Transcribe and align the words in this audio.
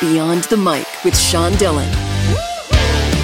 Beyond 0.00 0.42
the 0.44 0.56
Mic 0.56 0.86
with 1.04 1.16
Sean 1.16 1.52
Dillon. 1.52 1.88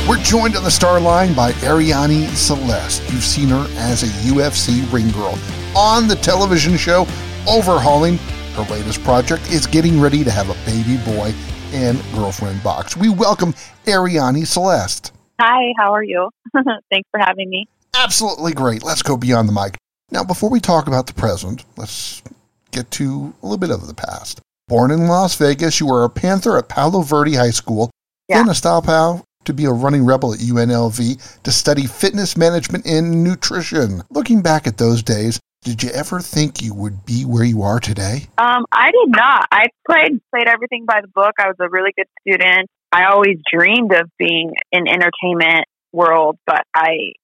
We're 0.09 0.23
joined 0.23 0.55
on 0.55 0.63
the 0.63 0.71
star 0.71 1.01
line 1.01 1.35
by 1.35 1.51
Arianny 1.53 2.29
Celeste. 2.29 3.03
You've 3.13 3.25
seen 3.25 3.49
her 3.49 3.67
as 3.77 4.05
a 4.05 4.07
UFC 4.29 4.91
ring 4.93 5.11
girl 5.11 5.37
on 5.77 6.07
the 6.07 6.15
television 6.15 6.77
show 6.77 7.07
Overhaulin'. 7.47 8.19
Her 8.55 8.63
latest 8.73 9.03
project 9.03 9.51
is 9.51 9.67
getting 9.67 10.01
ready 10.01 10.23
to 10.23 10.31
have 10.31 10.49
a 10.49 10.55
baby 10.65 10.97
boy 11.05 11.35
and 11.73 12.01
girlfriend 12.15 12.63
box. 12.63 12.97
We 12.97 13.09
welcome 13.09 13.53
Arianny 13.87 14.47
Celeste. 14.47 15.13
Hi, 15.41 15.73
how 15.77 15.93
are 15.93 16.05
you? 16.05 16.31
Thanks 16.91 17.09
for 17.11 17.19
having 17.19 17.51
me. 17.51 17.67
Absolutely 17.97 18.53
great. 18.53 18.85
Let's 18.85 19.03
go 19.03 19.17
beyond 19.17 19.49
the 19.49 19.53
mic. 19.53 19.77
Now, 20.13 20.23
before 20.23 20.51
we 20.51 20.61
talk 20.61 20.87
about 20.87 21.09
the 21.09 21.15
present, 21.15 21.65
let's 21.77 22.23
get 22.71 22.93
to 22.93 23.35
a 23.43 23.47
little 23.47 23.59
bit 23.59 23.71
of 23.71 23.89
the 23.89 23.95
past. 23.95 24.41
Born 24.71 24.93
in 24.93 25.09
Las 25.09 25.35
Vegas, 25.35 25.81
you 25.81 25.87
were 25.89 26.05
a 26.05 26.09
Panther 26.09 26.57
at 26.57 26.69
Palo 26.69 27.03
Verde 27.03 27.35
High 27.35 27.51
School, 27.51 27.91
Yeah. 28.29 28.37
then 28.39 28.49
a 28.49 28.55
stop 28.55 28.89
out 28.89 29.25
to 29.45 29.53
be 29.53 29.65
a 29.65 29.73
running 29.73 30.07
rebel 30.07 30.33
at 30.33 30.39
UNLV 30.39 31.17
to 31.43 31.51
study 31.51 31.87
fitness 31.89 32.37
management 32.37 32.87
and 32.87 33.25
nutrition. 33.25 34.03
Looking 34.11 34.43
back 34.43 34.69
at 34.69 34.79
those 34.79 35.03
days, 35.03 35.41
did 35.63 35.83
you 35.83 35.91
ever 35.91 36.21
think 36.21 36.63
you 36.63 36.73
would 36.73 37.05
be 37.05 37.25
where 37.25 37.43
you 37.43 37.63
are 37.63 37.81
today? 37.81 38.29
Um, 38.39 38.65
I 38.71 38.93
did 38.93 39.09
not. 39.09 39.49
I 39.51 39.67
played 39.91 40.21
played 40.33 40.47
everything 40.47 40.85
by 40.87 41.01
the 41.01 41.09
book. 41.09 41.33
I 41.41 41.49
was 41.49 41.57
a 41.59 41.69
really 41.69 41.91
good 41.97 42.07
student. 42.21 42.69
I 42.93 43.07
always 43.07 43.39
dreamed 43.53 43.93
of 43.93 44.09
being 44.21 44.53
in 44.71 44.87
entertainment 44.87 45.65
world, 45.93 46.39
but 46.47 46.63
I 46.77 47.15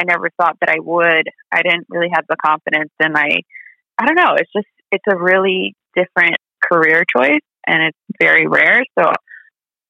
I 0.00 0.04
never 0.04 0.30
thought 0.40 0.56
that 0.60 0.70
I 0.70 0.78
would. 0.78 1.26
I 1.50 1.62
didn't 1.62 1.86
really 1.90 2.10
have 2.14 2.26
the 2.28 2.36
confidence 2.36 2.92
and 3.00 3.16
I 3.18 3.40
I 3.98 4.06
don't 4.06 4.14
know, 4.14 4.36
it's 4.38 4.52
just 4.54 4.68
it's 4.92 5.04
a 5.10 5.16
really 5.16 5.74
different 5.96 6.36
career 6.70 7.04
choice 7.16 7.40
and 7.66 7.82
it's 7.82 7.98
very 8.20 8.46
rare. 8.46 8.84
So 8.98 9.12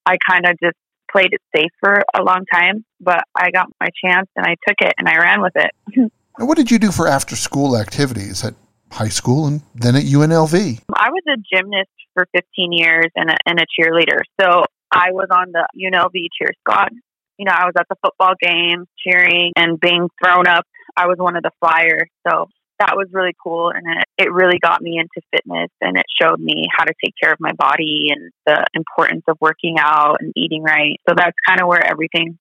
I 0.07 0.17
kind 0.29 0.47
of 0.47 0.57
just 0.63 0.77
played 1.11 1.33
it 1.33 1.41
safe 1.55 1.71
for 1.81 2.03
a 2.15 2.23
long 2.23 2.45
time, 2.53 2.85
but 3.01 3.23
I 3.37 3.51
got 3.51 3.69
my 3.81 3.89
chance 4.05 4.29
and 4.37 4.47
I 4.47 4.57
took 4.67 4.77
it 4.81 4.95
and 4.99 5.09
I 5.09 5.19
ran 5.19 5.43
with 5.43 5.53
it. 5.57 6.11
And 6.39 6.49
what 6.49 6.57
did 6.57 6.71
you 6.71 6.79
do 6.79 6.91
for 6.91 7.07
after 7.07 7.37
school 7.37 7.77
activities 7.77 8.43
at 8.43 8.55
high 8.91 9.11
school 9.11 9.47
and 9.47 9.61
then 9.75 9.97
at 9.97 10.05
UNLV? 10.05 10.81
I 10.95 11.11
was 11.11 11.23
a 11.29 11.37
gymnast 11.55 11.91
for 12.15 12.27
15 12.35 12.73
years 12.73 13.07
and 13.15 13.31
a, 13.31 13.37
and 13.47 13.61
a 13.61 13.67
cheerleader. 13.79 14.21
So 14.41 14.65
I 14.91 15.11
was 15.13 15.29
on 15.31 15.53
the 15.53 15.67
UNLV 15.77 16.13
cheer 16.39 16.53
squad. 16.61 16.91
You 17.39 17.47
know, 17.47 17.53
I 17.53 17.65
was 17.65 17.75
at 17.79 17.87
the 17.89 17.97
football 18.03 18.35
games 18.41 18.87
cheering 19.07 19.53
and 19.57 19.81
being 19.81 20.09
thrown 20.23 20.47
up. 20.47 20.65
I 20.97 21.07
was 21.07 21.17
one 21.19 21.37
of 21.37 21.43
the 21.43 21.51
flyers. 21.61 22.09
So 22.29 22.47
that 22.85 22.97
was 22.97 23.09
really 23.13 23.35
cool. 23.43 23.71
And 23.71 23.83
it, 23.87 24.25
it 24.27 24.33
really 24.33 24.59
got 24.59 24.83
me 24.83 24.99
into 24.99 25.27
fitness 25.33 25.71
and 25.81 25.97
it 25.97 26.05
showed 26.21 26.41
me 26.41 26.67
how 26.77 26.85
to 26.85 26.93
take 27.03 27.15
care 27.23 27.33
of 27.33 27.39
my 27.41 27.53
body 27.53 28.09
and 28.11 28.31
the 28.47 28.65
importance 28.75 29.23
of 29.29 29.37
working 29.41 29.77
out 29.79 30.17
and 30.21 30.33
eating 30.37 30.63
right. 30.63 31.01
So 31.09 31.15
that's 31.17 31.37
kind 31.47 31.61
of 31.61 31.69
where 31.69 31.85
everything 31.85 32.39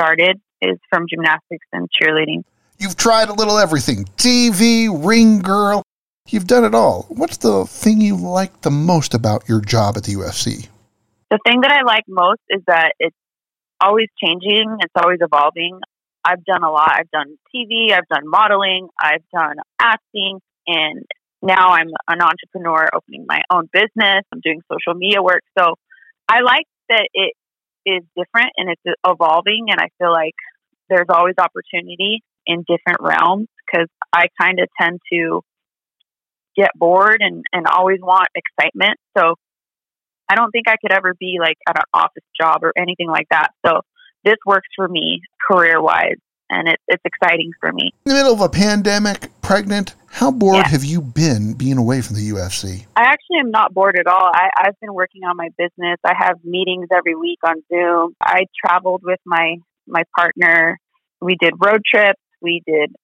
started 0.00 0.40
is 0.60 0.78
from 0.90 1.06
gymnastics 1.08 1.66
and 1.72 1.88
cheerleading. 1.90 2.44
You've 2.78 2.96
tried 2.96 3.28
a 3.28 3.34
little 3.34 3.58
everything 3.58 4.06
TV, 4.16 4.88
ring 4.90 5.40
girl. 5.40 5.82
You've 6.28 6.46
done 6.46 6.64
it 6.64 6.74
all. 6.74 7.06
What's 7.08 7.36
the 7.36 7.66
thing 7.66 8.00
you 8.00 8.16
like 8.16 8.62
the 8.62 8.70
most 8.70 9.14
about 9.14 9.48
your 9.48 9.60
job 9.60 9.96
at 9.96 10.04
the 10.04 10.14
UFC? 10.14 10.68
the 11.34 11.50
thing 11.50 11.62
that 11.62 11.72
I 11.72 11.82
like 11.82 12.04
most 12.06 12.40
is 12.48 12.62
that 12.66 12.92
it's 12.98 13.16
always 13.80 14.08
changing, 14.22 14.76
it's 14.80 14.92
always 14.96 15.18
evolving. 15.20 15.80
I've 16.24 16.44
done 16.44 16.62
a 16.64 16.70
lot. 16.70 16.92
I've 16.92 17.10
done 17.10 17.36
TV, 17.54 17.92
I've 17.92 18.08
done 18.08 18.24
modeling, 18.24 18.88
I've 18.98 19.24
done 19.32 19.56
acting, 19.80 20.40
and 20.66 21.04
now 21.42 21.70
I'm 21.72 21.88
an 22.08 22.22
entrepreneur 22.22 22.88
opening 22.94 23.26
my 23.28 23.42
own 23.52 23.68
business. 23.72 24.24
I'm 24.32 24.40
doing 24.42 24.62
social 24.72 24.98
media 24.98 25.22
work. 25.22 25.42
So 25.58 25.74
I 26.28 26.40
like 26.40 26.66
that 26.88 27.08
it 27.12 27.34
is 27.84 28.02
different 28.16 28.52
and 28.56 28.70
it's 28.70 28.96
evolving, 29.06 29.66
and 29.68 29.78
I 29.80 29.88
feel 29.98 30.12
like 30.12 30.34
there's 30.88 31.08
always 31.08 31.34
opportunity 31.38 32.22
in 32.46 32.64
different 32.66 33.00
realms 33.00 33.48
because 33.66 33.88
I 34.12 34.26
kind 34.40 34.60
of 34.60 34.68
tend 34.80 35.00
to 35.12 35.42
get 36.56 36.70
bored 36.74 37.18
and, 37.20 37.44
and 37.52 37.66
always 37.66 38.00
want 38.00 38.28
excitement. 38.34 38.98
So 39.16 39.34
I 40.30 40.36
don't 40.36 40.50
think 40.50 40.68
I 40.68 40.76
could 40.80 40.92
ever 40.92 41.14
be 41.18 41.38
like 41.40 41.56
at 41.68 41.76
an 41.76 41.84
office 41.92 42.24
job 42.40 42.62
or 42.62 42.72
anything 42.76 43.08
like 43.08 43.26
that. 43.30 43.48
So 43.66 43.80
this 44.24 44.36
works 44.46 44.68
for 44.76 44.88
me 44.88 45.20
career 45.50 45.82
wise 45.82 46.16
and 46.50 46.68
it, 46.68 46.78
it's 46.88 47.02
exciting 47.04 47.50
for 47.60 47.72
me. 47.72 47.90
In 48.06 48.10
the 48.10 48.14
middle 48.14 48.32
of 48.32 48.40
a 48.40 48.48
pandemic, 48.48 49.30
pregnant, 49.42 49.94
how 50.08 50.30
bored 50.30 50.56
Yeah. 50.56 50.68
have 50.68 50.84
you 50.84 51.00
been 51.00 51.54
being 51.54 51.76
away 51.78 52.00
from 52.00 52.16
the 52.16 52.28
UFC? 52.30 52.86
I 52.96 53.02
actually 53.02 53.40
am 53.40 53.50
not 53.50 53.74
bored 53.74 53.96
at 53.98 54.06
all. 54.06 54.30
I, 54.32 54.50
I've 54.56 54.78
been 54.80 54.94
working 54.94 55.24
on 55.24 55.36
my 55.36 55.48
business. 55.58 55.98
I 56.04 56.12
have 56.16 56.36
meetings 56.44 56.88
every 56.94 57.16
week 57.16 57.38
on 57.44 57.56
Zoom. 57.72 58.14
I 58.20 58.44
traveled 58.64 59.02
with 59.04 59.20
my 59.26 59.56
my 59.86 60.02
partner. 60.16 60.78
We 61.20 61.36
did 61.40 61.52
road 61.62 61.80
trips. 61.92 62.20
We 62.40 62.62
did 62.66 62.94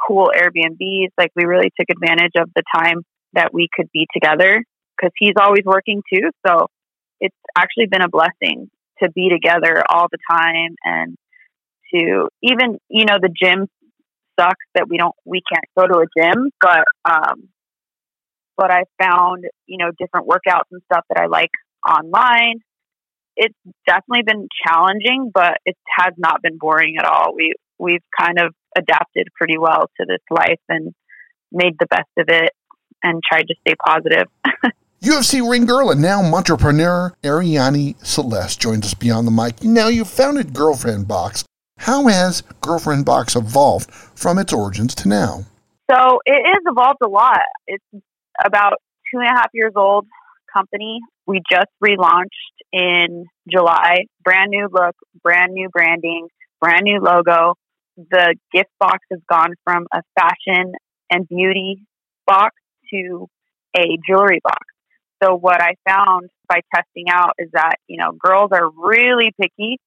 cool 0.00 0.30
Airbnbs. 0.34 1.08
Like 1.18 1.30
we 1.36 1.44
really 1.44 1.70
took 1.78 1.88
advantage 1.90 2.32
of 2.36 2.50
the 2.56 2.62
time 2.74 3.02
that 3.34 3.52
we 3.52 3.68
could 3.74 3.88
be 3.92 4.06
together 4.12 4.62
because 4.96 5.12
he's 5.18 5.34
always 5.40 5.62
working 5.64 6.02
too. 6.12 6.30
So 6.46 6.66
it's 7.20 7.36
actually 7.56 7.86
been 7.86 8.02
a 8.02 8.08
blessing 8.08 8.70
to 9.02 9.10
be 9.10 9.28
together 9.30 9.82
all 9.88 10.06
the 10.10 10.18
time 10.30 10.74
and 10.84 11.16
to 11.94 12.28
even 12.42 12.78
you 12.88 13.04
know 13.04 13.18
the 13.20 13.28
gym 13.28 13.66
sucks 14.38 14.64
that 14.74 14.88
we 14.88 14.96
don't 14.96 15.14
we 15.24 15.42
can't 15.52 15.64
go 15.76 15.86
to 15.86 16.00
a 16.00 16.06
gym, 16.16 16.50
but 16.60 16.84
um, 17.04 17.48
but 18.60 18.70
I 18.70 18.82
found, 19.02 19.44
you 19.66 19.78
know, 19.78 19.90
different 19.98 20.28
workouts 20.28 20.68
and 20.70 20.82
stuff 20.92 21.04
that 21.08 21.18
I 21.18 21.26
like 21.26 21.50
online. 21.88 22.60
It's 23.34 23.54
definitely 23.86 24.22
been 24.26 24.48
challenging, 24.66 25.30
but 25.32 25.54
it 25.64 25.76
has 25.98 26.12
not 26.18 26.42
been 26.42 26.58
boring 26.58 26.96
at 26.98 27.06
all. 27.06 27.34
We 27.34 27.54
we've 27.78 28.02
kind 28.18 28.38
of 28.38 28.54
adapted 28.76 29.28
pretty 29.34 29.56
well 29.56 29.86
to 29.98 30.06
this 30.06 30.20
life 30.30 30.60
and 30.68 30.92
made 31.50 31.76
the 31.80 31.86
best 31.86 32.10
of 32.18 32.26
it 32.28 32.50
and 33.02 33.22
tried 33.26 33.48
to 33.48 33.54
stay 33.66 33.74
positive. 33.82 34.26
UFC 35.02 35.48
ring 35.48 35.64
girl 35.64 35.90
and 35.90 36.02
now 36.02 36.22
entrepreneur 36.22 37.14
Arianny 37.22 37.94
Celeste 38.04 38.60
joins 38.60 38.84
us 38.84 38.92
beyond 38.92 39.26
the 39.26 39.30
mic. 39.30 39.64
Now 39.64 39.88
you've 39.88 40.10
founded 40.10 40.52
Girlfriend 40.52 41.08
Box. 41.08 41.44
How 41.80 42.06
has 42.08 42.42
Girlfriend 42.60 43.06
Box 43.06 43.34
evolved 43.34 43.90
from 43.90 44.36
its 44.36 44.52
origins 44.52 44.94
to 44.96 45.08
now? 45.08 45.46
So 45.90 46.20
it 46.26 46.46
has 46.46 46.62
evolved 46.66 46.98
a 47.02 47.08
lot. 47.08 47.40
It's 47.66 47.84
about 48.44 48.74
two 49.10 49.18
and 49.18 49.26
a 49.26 49.32
half 49.32 49.48
years 49.54 49.72
old 49.74 50.06
company. 50.54 51.00
We 51.26 51.40
just 51.50 51.68
relaunched 51.82 52.26
in 52.70 53.24
July. 53.50 54.04
Brand 54.22 54.50
new 54.50 54.68
look, 54.70 54.94
brand 55.22 55.54
new 55.54 55.70
branding, 55.70 56.28
brand 56.60 56.82
new 56.82 57.00
logo. 57.00 57.54
The 57.96 58.36
gift 58.52 58.70
box 58.78 58.98
has 59.10 59.20
gone 59.26 59.54
from 59.64 59.86
a 59.92 60.02
fashion 60.18 60.72
and 61.10 61.26
beauty 61.26 61.86
box 62.26 62.56
to 62.92 63.26
a 63.74 63.96
jewelry 64.06 64.40
box. 64.44 64.66
So 65.24 65.34
what 65.34 65.62
I 65.62 65.76
found 65.88 66.28
by 66.46 66.60
testing 66.74 67.06
out 67.10 67.32
is 67.38 67.48
that, 67.54 67.76
you 67.86 67.96
know, 67.96 68.12
girls 68.12 68.50
are 68.52 68.68
really 68.70 69.32
picky. 69.40 69.78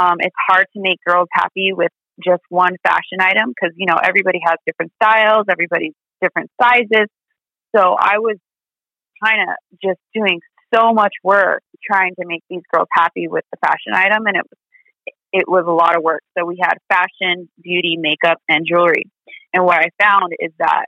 Um, 0.00 0.16
it's 0.20 0.36
hard 0.48 0.66
to 0.74 0.80
make 0.80 0.98
girls 1.06 1.28
happy 1.32 1.72
with 1.72 1.92
just 2.24 2.42
one 2.48 2.72
fashion 2.82 3.20
item 3.20 3.48
because 3.48 3.74
you 3.76 3.86
know 3.86 3.98
everybody 4.02 4.40
has 4.44 4.56
different 4.66 4.92
styles, 5.02 5.44
everybody's 5.50 5.94
different 6.22 6.50
sizes. 6.60 7.08
So 7.76 7.82
I 7.98 8.18
was 8.18 8.36
kind 9.22 9.40
of 9.42 9.56
just 9.82 10.00
doing 10.14 10.40
so 10.74 10.92
much 10.92 11.12
work 11.22 11.62
trying 11.84 12.14
to 12.20 12.26
make 12.26 12.42
these 12.48 12.62
girls 12.72 12.88
happy 12.92 13.28
with 13.28 13.44
the 13.52 13.58
fashion 13.58 13.92
item, 13.94 14.26
and 14.26 14.36
it 14.36 14.42
was 14.42 14.58
it 15.32 15.44
was 15.46 15.64
a 15.66 15.72
lot 15.72 15.96
of 15.96 16.02
work. 16.02 16.22
So 16.36 16.44
we 16.46 16.58
had 16.60 16.74
fashion, 16.88 17.48
beauty, 17.62 17.96
makeup, 17.98 18.38
and 18.48 18.66
jewelry. 18.66 19.04
And 19.52 19.64
what 19.64 19.78
I 19.78 19.90
found 20.02 20.32
is 20.38 20.50
that 20.58 20.86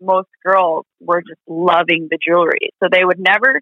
most 0.00 0.28
girls 0.44 0.84
were 1.00 1.20
just 1.22 1.40
loving 1.48 2.08
the 2.10 2.18
jewelry, 2.24 2.70
so 2.82 2.88
they 2.90 3.04
would 3.04 3.18
never 3.18 3.60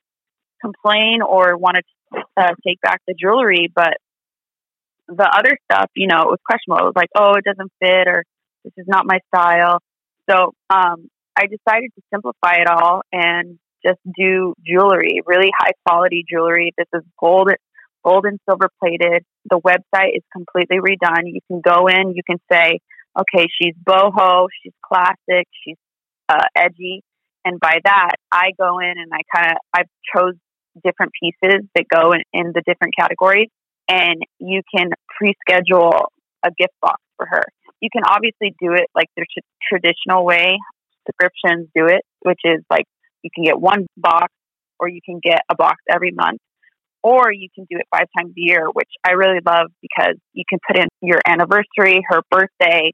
complain 0.61 1.23
or 1.23 1.56
want 1.56 1.76
to 1.76 2.20
uh, 2.37 2.55
take 2.67 2.81
back 2.81 3.00
the 3.06 3.15
jewelry, 3.15 3.70
but 3.75 3.94
the 5.17 5.29
other 5.29 5.57
stuff, 5.71 5.91
you 5.95 6.07
know, 6.07 6.23
it 6.23 6.31
was 6.31 6.39
questionable. 6.45 6.87
It 6.87 6.95
was 6.95 6.97
like, 6.97 7.11
oh, 7.17 7.35
it 7.35 7.45
doesn't 7.45 7.73
fit 7.83 8.07
or 8.07 8.25
this 8.65 8.73
is 8.77 8.87
not 8.87 9.07
my 9.07 9.19
style. 9.35 9.81
So 10.29 10.53
um, 10.71 11.09
I 11.37 11.47
decided 11.47 11.91
to 11.97 12.03
simplify 12.12 12.57
it 12.57 12.69
all 12.69 13.03
and 13.12 13.59
just 13.85 13.99
do 14.17 14.55
jewelry, 14.65 15.21
really 15.27 15.51
high 15.59 15.73
quality 15.87 16.25
jewelry. 16.31 16.73
This 16.77 16.87
is 16.95 17.03
gold, 17.19 17.51
gold 18.05 18.27
and 18.27 18.39
silver 18.49 18.69
plated. 18.79 19.25
The 19.49 19.61
website 19.61 20.15
is 20.15 20.23
completely 20.33 20.79
redone. 20.79 21.25
You 21.25 21.41
can 21.49 21.61
go 21.61 21.87
in, 21.87 22.15
you 22.15 22.23
can 22.25 22.39
say, 22.51 22.79
okay, 23.19 23.47
she's 23.61 23.75
boho, 23.83 24.47
she's 24.63 24.75
classic, 24.85 25.49
she's 25.65 25.79
uh, 26.29 26.45
edgy. 26.55 27.03
And 27.45 27.59
by 27.59 27.79
that, 27.83 28.13
I 28.31 28.51
go 28.59 28.79
in 28.79 28.95
and 28.97 29.11
I 29.13 29.21
kind 29.35 29.53
of, 29.53 29.56
I 29.75 29.83
chose 30.15 30.35
different 30.85 31.13
pieces 31.21 31.63
that 31.75 31.85
go 31.89 32.13
in, 32.13 32.21
in 32.33 32.53
the 32.55 32.63
different 32.67 32.95
categories 32.97 33.49
and 33.91 34.23
you 34.39 34.63
can 34.75 34.91
pre-schedule 35.20 35.93
a 36.43 36.50
gift 36.58 36.72
box 36.81 37.02
for 37.19 37.26
her. 37.31 37.43
You 37.81 37.90
can 37.93 38.05
obviously 38.08 38.55
do 38.61 38.72
it 38.72 38.87
like 38.94 39.08
the 39.17 39.26
tr- 39.31 39.44
traditional 39.69 40.25
way 40.25 40.56
subscriptions 41.06 41.69
do 41.75 41.87
it, 41.87 42.02
which 42.22 42.40
is 42.44 42.61
like 42.70 42.87
you 43.22 43.31
can 43.34 43.44
get 43.44 43.61
one 43.61 43.87
box 43.96 44.32
or 44.78 44.88
you 44.88 45.00
can 45.05 45.20
get 45.22 45.43
a 45.50 45.55
box 45.55 45.76
every 45.93 46.12
month. 46.12 46.40
or 47.02 47.32
you 47.32 47.49
can 47.55 47.67
do 47.70 47.78
it 47.78 47.87
five 47.94 48.06
times 48.17 48.32
a 48.37 48.40
year, 48.40 48.67
which 48.72 48.90
I 49.06 49.12
really 49.12 49.40
love 49.44 49.69
because 49.81 50.17
you 50.32 50.44
can 50.49 50.58
put 50.67 50.78
in 50.78 50.87
your 51.00 51.19
anniversary, 51.26 52.02
her 52.08 52.20
birthday, 52.31 52.93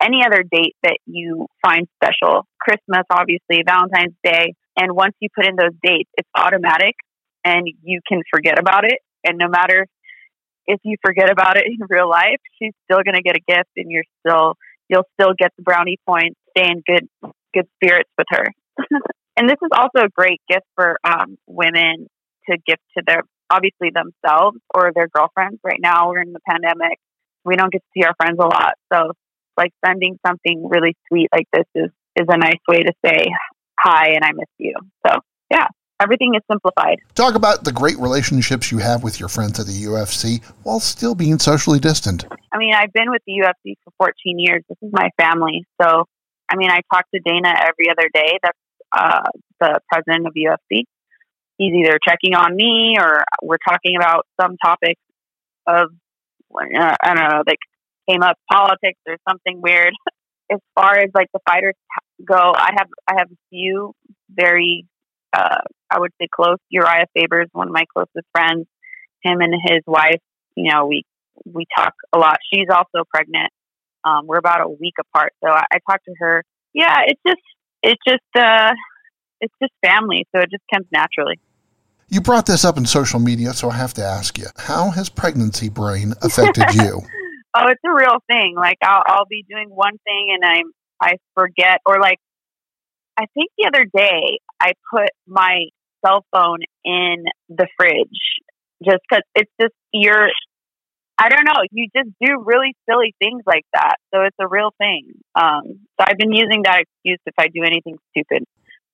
any 0.00 0.24
other 0.24 0.44
date 0.50 0.76
that 0.82 0.98
you 1.06 1.46
find 1.64 1.88
special. 2.02 2.46
Christmas, 2.60 3.04
obviously, 3.10 3.62
Valentine's 3.66 4.14
Day. 4.24 4.54
And 4.76 4.94
once 4.94 5.14
you 5.20 5.28
put 5.34 5.46
in 5.46 5.56
those 5.56 5.74
dates, 5.82 6.08
it's 6.16 6.28
automatic 6.36 6.94
and 7.44 7.66
you 7.82 8.00
can 8.08 8.22
forget 8.32 8.58
about 8.58 8.84
it. 8.84 8.98
And 9.24 9.36
no 9.38 9.48
matter 9.48 9.86
if 10.70 10.80
you 10.84 10.96
forget 11.04 11.30
about 11.30 11.56
it 11.56 11.64
in 11.70 11.78
real 11.88 12.08
life, 12.08 12.40
she's 12.58 12.72
still 12.84 13.02
going 13.02 13.16
to 13.16 13.22
get 13.22 13.36
a 13.36 13.44
gift 13.46 13.70
and 13.76 13.90
you're 13.90 14.08
still, 14.20 14.54
you'll 14.88 15.08
still 15.20 15.34
get 15.38 15.52
the 15.56 15.62
brownie 15.62 15.98
points, 16.06 16.38
stay 16.56 16.68
in 16.70 16.82
good, 16.86 17.08
good 17.54 17.66
spirits 17.76 18.10
with 18.16 18.26
her. 18.30 18.44
and 19.36 19.48
this 19.48 19.58
is 19.62 19.70
also 19.72 20.06
a 20.06 20.08
great 20.08 20.40
gift 20.48 20.66
for 20.74 20.98
um, 21.04 21.36
women 21.46 22.06
to 22.48 22.56
gift 22.66 22.82
to 22.96 23.02
their, 23.06 23.22
obviously 23.50 23.90
themselves 23.92 24.58
or 24.72 24.92
their 24.94 25.08
girlfriends. 25.08 25.58
Right 25.62 25.80
now, 25.80 26.08
we're 26.08 26.22
in 26.22 26.32
the 26.32 26.40
pandemic. 26.48 26.98
We 27.44 27.56
don't 27.56 27.72
get 27.72 27.82
to 27.82 27.88
see 27.94 28.04
our 28.04 28.14
friends 28.16 28.38
a 28.40 28.46
lot. 28.46 28.74
So, 28.92 29.12
like 29.56 29.72
sending 29.84 30.18
something 30.26 30.68
really 30.68 30.96
sweet 31.08 31.28
like 31.34 31.46
this 31.52 31.66
is, 31.74 31.90
is 32.16 32.26
a 32.28 32.38
nice 32.38 32.62
way 32.66 32.82
to 32.82 32.92
say 33.04 33.26
hi 33.78 34.12
and 34.14 34.24
I 34.24 34.32
miss 34.32 34.48
you. 34.58 34.74
Everything 36.00 36.34
is 36.34 36.42
simplified. 36.50 36.98
Talk 37.14 37.34
about 37.34 37.64
the 37.64 37.72
great 37.72 37.98
relationships 37.98 38.72
you 38.72 38.78
have 38.78 39.02
with 39.02 39.20
your 39.20 39.28
friends 39.28 39.60
at 39.60 39.66
the 39.66 39.84
UFC 39.84 40.42
while 40.62 40.80
still 40.80 41.14
being 41.14 41.38
socially 41.38 41.78
distant. 41.78 42.24
I 42.52 42.58
mean, 42.58 42.74
I've 42.74 42.92
been 42.92 43.10
with 43.10 43.22
the 43.26 43.34
UFC 43.34 43.74
for 43.84 43.92
14 43.98 44.38
years. 44.38 44.62
This 44.68 44.78
is 44.80 44.90
my 44.92 45.10
family. 45.20 45.66
So, 45.80 46.04
I 46.50 46.56
mean, 46.56 46.70
I 46.70 46.80
talk 46.92 47.04
to 47.14 47.20
Dana 47.20 47.54
every 47.54 47.90
other 47.90 48.08
day. 48.12 48.38
That's 48.42 48.58
uh, 48.96 49.22
the 49.60 49.80
president 49.92 50.26
of 50.26 50.32
UFC. 50.34 50.84
He's 51.58 51.74
either 51.74 51.98
checking 52.08 52.34
on 52.34 52.56
me 52.56 52.96
or 52.98 53.22
we're 53.42 53.58
talking 53.68 53.96
about 53.96 54.26
some 54.40 54.56
topic 54.56 54.96
of, 55.66 55.90
uh, 56.54 56.96
I 57.02 57.14
don't 57.14 57.30
know, 57.30 57.42
that 57.46 57.56
came 58.08 58.22
up, 58.22 58.38
politics 58.50 58.98
or 59.06 59.16
something 59.28 59.60
weird. 59.60 59.92
as 60.50 60.58
far 60.74 60.98
as 60.98 61.10
like 61.14 61.28
the 61.32 61.40
fighters 61.48 61.74
go, 62.24 62.36
I 62.36 62.70
have 62.76 62.88
I 63.08 63.14
have 63.18 63.30
a 63.30 63.36
few 63.50 63.94
very 64.30 64.86
uh, 65.32 65.60
I 65.90 65.98
would 65.98 66.12
say 66.20 66.28
close. 66.32 66.58
Uriah 66.68 67.06
Faber 67.14 67.42
is 67.42 67.48
one 67.52 67.68
of 67.68 67.74
my 67.74 67.84
closest 67.92 68.26
friends. 68.32 68.66
Him 69.22 69.40
and 69.40 69.54
his 69.66 69.80
wife, 69.86 70.20
you 70.56 70.70
know, 70.70 70.86
we 70.86 71.04
we 71.44 71.66
talk 71.76 71.94
a 72.12 72.18
lot. 72.18 72.38
She's 72.52 72.68
also 72.70 73.04
pregnant. 73.12 73.50
Um, 74.04 74.26
we're 74.26 74.38
about 74.38 74.62
a 74.62 74.68
week 74.68 74.94
apart, 74.98 75.32
so 75.44 75.50
I, 75.50 75.64
I 75.72 75.78
talk 75.90 76.02
to 76.04 76.14
her. 76.18 76.44
Yeah, 76.72 77.00
it's 77.06 77.20
just 77.26 77.42
it's 77.82 78.00
just 78.06 78.22
uh, 78.34 78.72
it's 79.40 79.54
just 79.62 79.72
family, 79.84 80.26
so 80.34 80.40
it 80.40 80.50
just 80.50 80.64
comes 80.72 80.86
naturally. 80.92 81.38
You 82.08 82.20
brought 82.20 82.46
this 82.46 82.64
up 82.64 82.76
in 82.76 82.86
social 82.86 83.20
media, 83.20 83.52
so 83.52 83.70
I 83.70 83.76
have 83.76 83.94
to 83.94 84.02
ask 84.02 84.38
you: 84.38 84.46
How 84.56 84.90
has 84.90 85.08
pregnancy 85.08 85.68
brain 85.68 86.14
affected 86.22 86.64
you? 86.74 87.02
oh, 87.54 87.68
it's 87.68 87.80
a 87.84 87.94
real 87.94 88.18
thing. 88.26 88.54
Like 88.56 88.78
I'll, 88.82 89.02
I'll 89.06 89.26
be 89.26 89.44
doing 89.48 89.68
one 89.68 89.98
thing 90.04 90.26
and 90.34 90.44
I'm 90.44 90.72
I 91.00 91.16
forget, 91.34 91.80
or 91.86 92.00
like 92.00 92.18
I 93.18 93.26
think 93.34 93.50
the 93.58 93.66
other 93.68 93.84
day 93.84 94.38
I 94.60 94.72
put 94.92 95.10
my 95.26 95.64
cell 96.04 96.24
phone 96.32 96.60
in 96.84 97.24
the 97.48 97.66
fridge 97.76 98.20
just 98.84 98.98
because 99.08 99.22
it's 99.34 99.50
just 99.60 99.74
you're 99.92 100.28
I 101.18 101.28
don't 101.28 101.44
know. 101.44 101.62
You 101.70 101.88
just 101.94 102.08
do 102.18 102.42
really 102.42 102.74
silly 102.88 103.14
things 103.18 103.42
like 103.46 103.66
that. 103.74 103.96
So 104.12 104.22
it's 104.22 104.36
a 104.40 104.48
real 104.48 104.72
thing. 104.78 105.12
Um, 105.34 105.80
so 105.98 106.06
I've 106.08 106.16
been 106.16 106.32
using 106.32 106.62
that 106.64 106.80
excuse 106.80 107.18
if 107.26 107.34
I 107.38 107.48
do 107.48 107.62
anything 107.62 107.98
stupid 108.10 108.44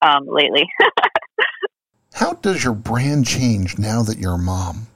um, 0.02 0.26
lately. 0.26 0.66
How 2.14 2.32
does 2.32 2.64
your 2.64 2.74
brand 2.74 3.26
change 3.26 3.78
now 3.78 4.02
that 4.02 4.18
you're 4.18 4.34
a 4.34 4.38
mom? 4.38 4.88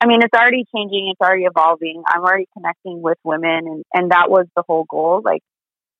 I 0.00 0.06
mean, 0.06 0.20
it's 0.22 0.34
already 0.34 0.64
changing. 0.74 1.12
It's 1.12 1.20
already 1.20 1.44
evolving. 1.44 2.02
I'm 2.06 2.22
already 2.22 2.48
connecting 2.54 3.02
with 3.02 3.18
women, 3.22 3.66
and, 3.66 3.84
and 3.94 4.10
that 4.10 4.28
was 4.28 4.46
the 4.56 4.64
whole 4.66 4.84
goal. 4.90 5.22
Like, 5.24 5.42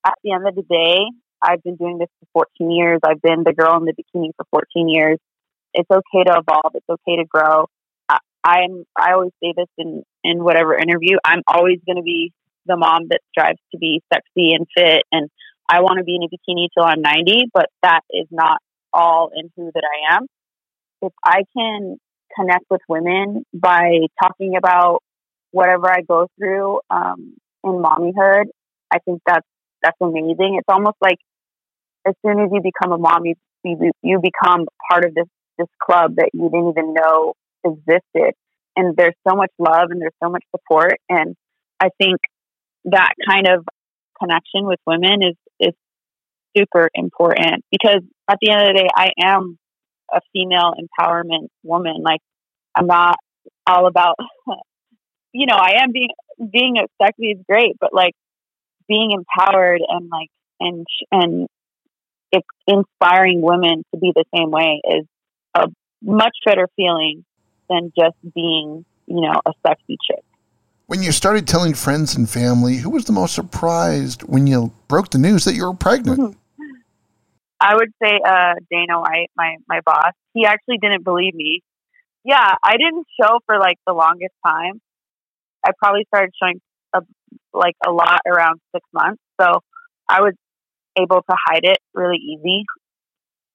at 0.04 0.14
the 0.24 0.32
end 0.32 0.48
of 0.48 0.54
the 0.54 0.62
day, 0.62 1.04
I've 1.40 1.62
been 1.62 1.76
doing 1.76 1.98
this 1.98 2.08
for 2.32 2.46
14 2.58 2.70
years. 2.70 3.00
I've 3.04 3.22
been 3.22 3.44
the 3.44 3.52
girl 3.52 3.76
in 3.76 3.84
the 3.84 3.92
bikini 3.92 4.30
for 4.36 4.44
14 4.50 4.88
years. 4.88 5.18
It's 5.74 5.90
okay 5.90 6.24
to 6.24 6.38
evolve. 6.38 6.74
It's 6.74 6.88
okay 6.88 7.16
to 7.16 7.24
grow. 7.24 7.66
I, 8.08 8.18
I'm, 8.44 8.84
I 8.96 9.12
always 9.12 9.32
say 9.42 9.52
this 9.56 9.68
in, 9.76 10.02
in 10.22 10.42
whatever 10.42 10.74
interview. 10.76 11.16
I'm 11.24 11.42
always 11.46 11.78
going 11.86 11.96
to 11.96 12.02
be 12.02 12.32
the 12.66 12.76
mom 12.76 13.08
that 13.10 13.20
strives 13.30 13.58
to 13.72 13.78
be 13.78 14.00
sexy 14.12 14.54
and 14.54 14.66
fit. 14.76 15.02
And 15.12 15.28
I 15.68 15.80
want 15.80 15.98
to 15.98 16.04
be 16.04 16.16
in 16.16 16.22
a 16.22 16.28
bikini 16.28 16.68
till 16.74 16.84
I'm 16.84 17.02
90, 17.02 17.46
but 17.52 17.66
that 17.82 18.00
is 18.10 18.26
not 18.30 18.58
all 18.92 19.30
in 19.34 19.50
who 19.56 19.70
that 19.74 19.82
I 19.84 20.16
am. 20.16 20.26
If 21.02 21.12
I 21.24 21.42
can 21.56 21.96
connect 22.38 22.64
with 22.70 22.80
women 22.88 23.44
by 23.52 24.06
talking 24.22 24.56
about 24.56 25.00
whatever 25.50 25.90
I 25.90 26.00
go 26.06 26.28
through 26.38 26.80
um, 26.90 27.34
in 27.64 27.70
mommyhood, 27.72 28.46
I 28.90 28.98
think 29.04 29.20
that's 29.26 29.46
that's 29.82 29.96
amazing. 30.00 30.56
It's 30.58 30.68
almost 30.68 30.96
like 31.02 31.18
as 32.06 32.14
soon 32.24 32.40
as 32.40 32.50
you 32.52 32.60
become 32.62 32.92
a 32.92 32.98
mom, 32.98 33.26
you 33.26 33.34
you, 33.64 33.92
you 34.02 34.20
become 34.20 34.66
part 34.90 35.04
of 35.04 35.14
this 35.14 35.26
this 35.58 35.68
club 35.82 36.16
that 36.16 36.30
you 36.32 36.50
didn't 36.50 36.70
even 36.70 36.94
know 36.94 37.34
existed. 37.64 38.34
And 38.76 38.96
there's 38.96 39.14
so 39.28 39.36
much 39.36 39.50
love 39.58 39.90
and 39.90 40.00
there's 40.00 40.16
so 40.22 40.30
much 40.30 40.44
support. 40.50 40.94
And 41.08 41.36
I 41.80 41.88
think 42.00 42.18
that 42.86 43.12
kind 43.28 43.46
of 43.48 43.64
connection 44.20 44.66
with 44.66 44.78
women 44.86 45.22
is 45.22 45.36
is 45.60 45.74
super 46.56 46.90
important 46.94 47.64
because 47.70 48.02
at 48.28 48.38
the 48.40 48.50
end 48.50 48.62
of 48.62 48.68
the 48.68 48.82
day, 48.82 48.88
I 48.94 49.10
am 49.22 49.58
a 50.12 50.20
female 50.32 50.74
empowerment 50.74 51.48
woman. 51.62 52.02
Like 52.02 52.20
I'm 52.74 52.86
not 52.86 53.16
all 53.66 53.86
about, 53.86 54.16
you 55.32 55.46
know, 55.46 55.56
I 55.56 55.82
am 55.82 55.92
being 55.92 56.10
being 56.52 56.76
sexy 57.00 57.30
is 57.30 57.38
great, 57.48 57.76
but 57.80 57.92
like 57.92 58.14
being 58.88 59.12
empowered 59.12 59.80
and 59.88 60.08
like 60.10 60.30
and 60.60 60.86
and 61.10 61.48
inspiring 62.66 63.40
women 63.42 63.84
to 63.92 64.00
be 64.00 64.12
the 64.14 64.24
same 64.34 64.50
way 64.50 64.80
is 64.84 65.06
a 65.54 65.68
much 66.02 66.36
better 66.44 66.68
feeling 66.76 67.24
than 67.68 67.92
just 67.98 68.16
being, 68.34 68.84
you 69.06 69.20
know, 69.20 69.40
a 69.46 69.52
sexy 69.66 69.96
chick. 70.06 70.24
When 70.86 71.02
you 71.02 71.12
started 71.12 71.48
telling 71.48 71.74
friends 71.74 72.14
and 72.14 72.28
family, 72.28 72.76
who 72.76 72.90
was 72.90 73.06
the 73.06 73.12
most 73.12 73.34
surprised 73.34 74.22
when 74.22 74.46
you 74.46 74.72
broke 74.86 75.10
the 75.10 75.18
news 75.18 75.44
that 75.44 75.54
you 75.54 75.64
were 75.64 75.74
pregnant? 75.74 76.20
Mm-hmm. 76.20 76.38
I 77.60 77.74
would 77.74 77.92
say 78.02 78.20
uh, 78.26 78.54
Dana 78.70 79.00
White, 79.00 79.30
my 79.36 79.56
my 79.66 79.80
boss. 79.86 80.12
He 80.34 80.44
actually 80.44 80.78
didn't 80.78 81.04
believe 81.04 81.34
me. 81.34 81.62
Yeah, 82.24 82.55
I 82.62 82.72
didn't 82.72 83.06
show 83.20 83.38
for 83.46 83.58
like 83.58 83.79
the 83.86 83.94
longest 83.94 84.34
time. 84.44 84.81
I 85.64 85.70
probably 85.79 86.05
started 86.08 86.32
showing 86.43 86.60
a, 86.93 87.00
like 87.55 87.76
a 87.86 87.90
lot 87.90 88.20
around 88.26 88.60
six 88.74 88.86
months. 88.93 89.22
So 89.40 89.60
I 90.08 90.20
was 90.20 90.34
able 90.98 91.22
to 91.22 91.36
hide 91.46 91.64
it 91.64 91.79
really 91.94 92.19
easy. 92.19 92.64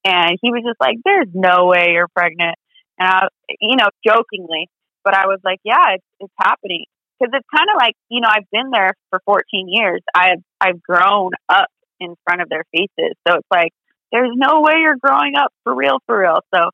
And 0.05 0.37
he 0.41 0.51
was 0.51 0.63
just 0.65 0.79
like, 0.79 0.97
"There's 1.03 1.27
no 1.33 1.65
way 1.65 1.91
you're 1.91 2.07
pregnant," 2.07 2.55
and 2.97 3.09
I, 3.09 3.27
you 3.59 3.75
know, 3.75 3.89
jokingly, 4.05 4.67
but 5.03 5.13
I 5.13 5.27
was 5.27 5.39
like, 5.43 5.59
"Yeah, 5.63 5.95
it's 5.95 6.05
it's 6.19 6.33
happening." 6.39 6.85
Because 7.19 7.33
it's 7.35 7.47
kind 7.53 7.69
of 7.69 7.75
like 7.77 7.95
you 8.09 8.21
know 8.21 8.29
I've 8.29 8.49
been 8.51 8.69
there 8.71 8.93
for 9.09 9.21
14 9.25 9.67
years. 9.67 10.01
I've 10.15 10.41
I've 10.61 10.81
grown 10.81 11.31
up 11.49 11.67
in 11.99 12.15
front 12.25 12.41
of 12.41 12.49
their 12.49 12.63
faces, 12.71 13.15
so 13.27 13.35
it's 13.35 13.47
like 13.51 13.73
there's 14.11 14.31
no 14.35 14.61
way 14.61 14.75
you're 14.81 14.97
growing 15.01 15.35
up 15.35 15.51
for 15.63 15.75
real, 15.75 15.99
for 16.05 16.19
real. 16.19 16.39
So 16.53 16.69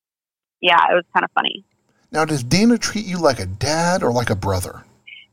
yeah, 0.62 0.82
it 0.92 0.94
was 0.94 1.06
kind 1.14 1.24
of 1.24 1.32
funny. 1.34 1.66
Now, 2.12 2.26
does 2.26 2.44
Dana 2.44 2.78
treat 2.78 3.06
you 3.06 3.20
like 3.20 3.40
a 3.40 3.46
dad 3.46 4.04
or 4.04 4.12
like 4.12 4.30
a 4.30 4.36
brother? 4.36 4.86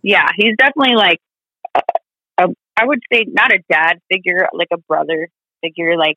Yeah, 0.02 0.26
he's 0.36 0.56
definitely 0.56 0.96
like 0.96 1.20
a, 2.38 2.48
I 2.76 2.86
would 2.86 3.00
say 3.12 3.24
not 3.28 3.52
a 3.52 3.58
dad 3.70 4.00
figure, 4.10 4.48
like 4.52 4.68
a 4.72 4.78
brother 4.78 5.28
figure. 5.62 5.96
Like 5.96 6.16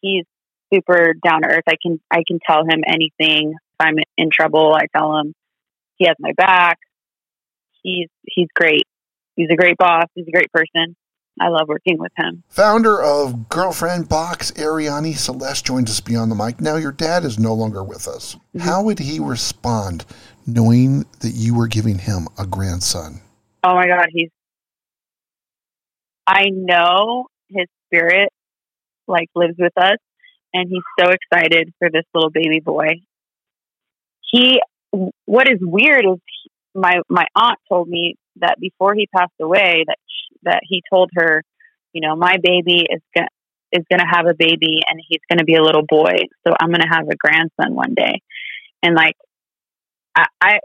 he's 0.00 0.24
super 0.72 1.14
down 1.14 1.42
to 1.42 1.48
earth. 1.48 1.64
I 1.68 1.76
can 1.80 2.00
I 2.10 2.22
can 2.26 2.38
tell 2.46 2.62
him 2.62 2.82
anything. 2.86 3.52
If 3.52 3.86
I'm 3.86 3.96
in 4.16 4.30
trouble, 4.30 4.74
I 4.74 4.86
tell 4.94 5.18
him. 5.18 5.34
He 5.96 6.06
has 6.06 6.16
my 6.18 6.32
back. 6.36 6.78
He's 7.82 8.08
he's 8.26 8.48
great. 8.54 8.84
He's 9.34 9.48
a 9.50 9.56
great 9.56 9.76
boss. 9.76 10.06
He's 10.14 10.26
a 10.28 10.32
great 10.32 10.50
person. 10.52 10.96
I 11.38 11.48
love 11.48 11.68
working 11.68 11.98
with 11.98 12.12
him. 12.16 12.42
Founder 12.48 13.00
of 13.00 13.50
Girlfriend 13.50 14.08
Box, 14.08 14.52
Arianny 14.52 15.14
Celeste 15.14 15.66
joins 15.66 15.90
us 15.90 16.00
beyond 16.00 16.30
the 16.30 16.34
mic. 16.34 16.62
Now 16.62 16.76
your 16.76 16.92
dad 16.92 17.24
is 17.24 17.38
no 17.38 17.52
longer 17.52 17.84
with 17.84 18.08
us. 18.08 18.34
Mm-hmm. 18.34 18.60
How 18.60 18.82
would 18.82 18.98
he 18.98 19.20
respond 19.20 20.06
knowing 20.46 21.04
that 21.20 21.32
you 21.34 21.54
were 21.54 21.66
giving 21.66 21.98
him 21.98 22.28
a 22.38 22.46
grandson? 22.46 23.20
Oh 23.62 23.74
my 23.74 23.86
God, 23.86 24.06
he's 24.10 24.30
I 26.26 26.46
know 26.50 27.26
his 27.48 27.66
spirit 27.86 28.30
like 29.06 29.28
lives 29.34 29.54
with 29.58 29.76
us 29.76 29.98
and 30.52 30.68
he's 30.68 30.82
so 30.98 31.10
excited 31.10 31.72
for 31.78 31.90
this 31.90 32.04
little 32.14 32.30
baby 32.30 32.60
boy. 32.60 33.00
He 34.30 34.60
what 35.24 35.48
is 35.48 35.58
weird 35.60 36.04
is 36.04 36.18
he, 36.26 36.50
my 36.74 37.00
my 37.08 37.26
aunt 37.34 37.58
told 37.68 37.88
me 37.88 38.16
that 38.36 38.56
before 38.60 38.94
he 38.94 39.06
passed 39.14 39.32
away 39.40 39.84
that 39.86 39.96
she, 40.06 40.36
that 40.42 40.60
he 40.62 40.82
told 40.92 41.10
her, 41.14 41.42
you 41.92 42.00
know, 42.00 42.16
my 42.16 42.36
baby 42.42 42.84
is 42.88 43.00
gonna 43.14 43.28
is 43.72 43.84
to 43.90 44.06
have 44.06 44.26
a 44.26 44.34
baby 44.34 44.80
and 44.88 45.00
he's 45.06 45.20
to 45.38 45.44
be 45.44 45.54
a 45.54 45.62
little 45.62 45.84
boy. 45.86 46.14
So 46.46 46.54
I'm 46.60 46.70
to 46.82 46.88
have 46.88 47.08
a 47.08 47.16
grandson 47.16 47.74
one 47.74 47.94
day. 47.94 48.20
And 48.82 48.94
like 48.94 49.16
I, 50.14 50.26
I 50.40 50.58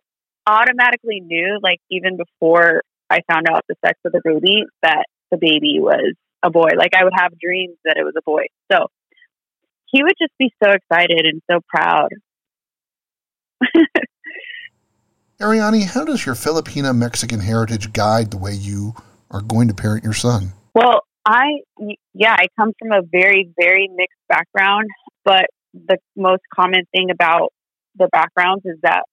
automatically 0.47 1.19
knew, 1.19 1.59
like 1.61 1.79
even 1.89 2.17
before 2.17 2.83
I 3.09 3.19
found 3.29 3.47
out 3.49 3.65
the 3.67 3.75
sex 3.85 3.99
of 4.05 4.11
the 4.11 4.21
baby, 4.23 4.63
that 4.83 5.05
the 5.31 5.37
baby 5.37 5.79
was 5.79 6.13
a 6.43 6.49
boy. 6.49 6.69
Like 6.77 6.91
I 6.95 7.03
would 7.03 7.13
have 7.15 7.37
dreams 7.39 7.77
that 7.85 7.97
it 7.97 8.03
was 8.03 8.13
a 8.17 8.21
boy. 8.21 8.45
So 8.71 8.87
he 9.91 10.03
would 10.03 10.15
just 10.19 10.33
be 10.39 10.51
so 10.63 10.71
excited 10.71 11.25
and 11.25 11.41
so 11.49 11.59
proud. 11.67 12.09
Arianny, 15.39 15.85
how 15.85 16.05
does 16.05 16.25
your 16.25 16.35
Filipino 16.35 16.93
Mexican 16.93 17.39
heritage 17.39 17.91
guide 17.93 18.31
the 18.31 18.37
way 18.37 18.53
you 18.53 18.93
are 19.29 19.41
going 19.41 19.67
to 19.67 19.73
parent 19.73 20.03
your 20.03 20.13
son? 20.13 20.53
Well, 20.73 21.01
I, 21.25 21.61
yeah, 22.13 22.35
I 22.37 22.47
come 22.59 22.73
from 22.79 22.91
a 22.91 23.01
very, 23.01 23.49
very 23.59 23.89
mixed 23.93 24.19
background, 24.29 24.87
but 25.25 25.47
the 25.73 25.97
most 26.15 26.43
common 26.53 26.85
thing 26.93 27.09
about 27.11 27.53
the 27.95 28.07
backgrounds 28.11 28.65
is 28.65 28.77
that 28.83 29.03